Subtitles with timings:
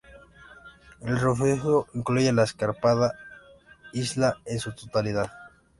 [1.01, 3.19] El refugio incluye la escarpada
[3.93, 5.29] isla en su totalidad.